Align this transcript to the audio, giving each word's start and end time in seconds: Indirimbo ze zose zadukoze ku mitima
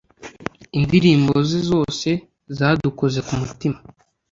Indirimbo 0.79 1.33
ze 1.49 1.59
zose 1.71 2.09
zadukoze 2.57 3.19
ku 3.27 3.33
mitima 3.41 3.77